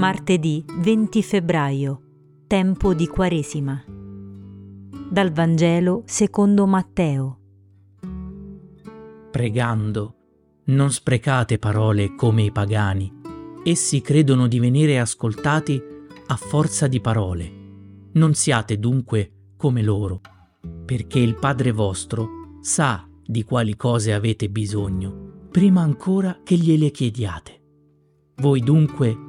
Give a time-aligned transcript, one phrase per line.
[0.00, 2.00] Martedì 20 febbraio,
[2.46, 3.84] tempo di Quaresima.
[5.10, 7.38] Dal Vangelo secondo Matteo.
[9.30, 10.14] Pregando,
[10.68, 13.12] non sprecate parole come i pagani.
[13.62, 15.78] Essi credono di venire ascoltati
[16.28, 17.52] a forza di parole.
[18.12, 20.22] Non siate dunque come loro,
[20.86, 27.60] perché il Padre vostro sa di quali cose avete bisogno, prima ancora che gliele chiediate.
[28.36, 29.28] Voi dunque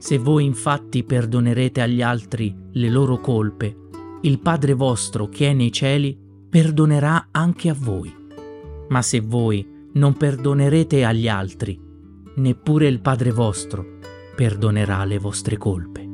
[0.00, 3.76] Se voi infatti perdonerete agli altri le loro colpe,
[4.22, 8.10] il Padre vostro che è nei cieli perdonerà anche a voi.
[8.88, 11.78] Ma se voi non perdonerete agli altri,
[12.36, 13.98] neppure il Padre vostro
[14.34, 16.09] perdonerà le vostre colpe.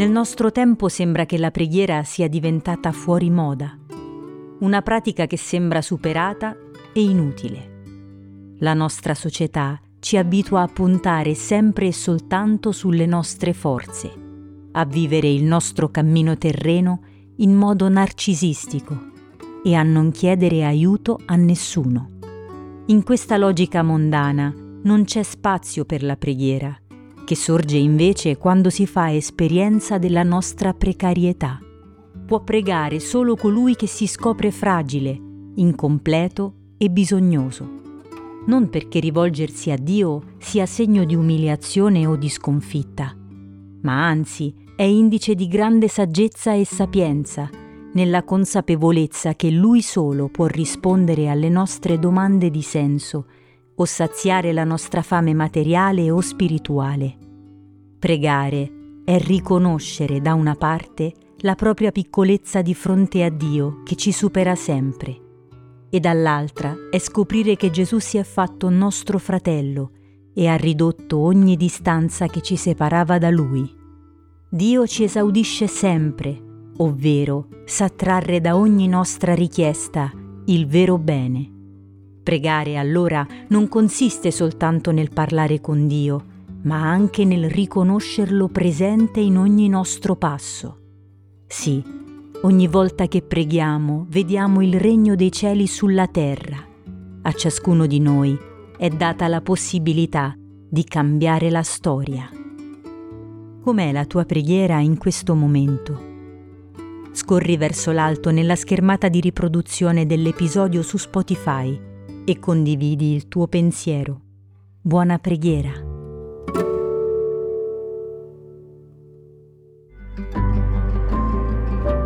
[0.00, 3.76] Nel nostro tempo sembra che la preghiera sia diventata fuori moda,
[4.60, 6.56] una pratica che sembra superata
[6.94, 7.82] e inutile.
[8.60, 14.10] La nostra società ci abitua a puntare sempre e soltanto sulle nostre forze,
[14.72, 17.02] a vivere il nostro cammino terreno
[17.36, 18.98] in modo narcisistico
[19.62, 22.08] e a non chiedere aiuto a nessuno.
[22.86, 24.50] In questa logica mondana
[24.82, 26.74] non c'è spazio per la preghiera
[27.30, 31.60] che sorge invece quando si fa esperienza della nostra precarietà.
[32.26, 35.16] Può pregare solo colui che si scopre fragile,
[35.54, 37.68] incompleto e bisognoso.
[38.46, 43.16] Non perché rivolgersi a Dio sia segno di umiliazione o di sconfitta,
[43.82, 47.48] ma anzi è indice di grande saggezza e sapienza,
[47.92, 53.26] nella consapevolezza che Lui solo può rispondere alle nostre domande di senso
[53.74, 57.16] o saziare la nostra fame materiale o spirituale.
[57.98, 58.72] Pregare
[59.04, 64.54] è riconoscere da una parte la propria piccolezza di fronte a Dio che ci supera
[64.54, 65.28] sempre
[65.90, 69.90] e dall'altra è scoprire che Gesù si è fatto nostro fratello
[70.32, 73.68] e ha ridotto ogni distanza che ci separava da Lui.
[74.48, 80.12] Dio ci esaudisce sempre, ovvero sa trarre da ogni nostra richiesta
[80.46, 81.59] il vero bene.
[82.30, 86.24] Pregare allora non consiste soltanto nel parlare con Dio,
[86.62, 90.78] ma anche nel riconoscerlo presente in ogni nostro passo.
[91.48, 91.82] Sì,
[92.42, 96.64] ogni volta che preghiamo vediamo il regno dei cieli sulla terra.
[97.22, 98.38] A ciascuno di noi
[98.78, 102.30] è data la possibilità di cambiare la storia.
[103.60, 106.00] Com'è la tua preghiera in questo momento?
[107.10, 111.88] Scorri verso l'alto nella schermata di riproduzione dell'episodio su Spotify
[112.24, 114.20] e condividi il tuo pensiero.
[114.80, 115.70] Buona preghiera.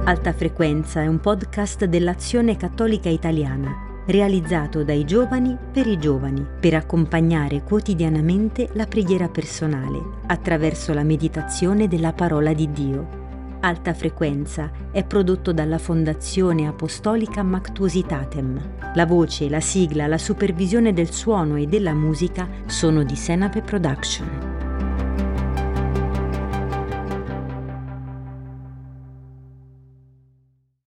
[0.07, 6.75] Alta Frequenza è un podcast dell'Azione Cattolica Italiana, realizzato dai giovani per i giovani, per
[6.75, 13.23] accompagnare quotidianamente la preghiera personale attraverso la meditazione della parola di Dio
[13.65, 18.93] Alta Frequenza è prodotto dalla Fondazione Apostolica Mactuositatem.
[18.93, 24.54] La voce, la sigla, la supervisione del suono e della musica sono di Senape Production.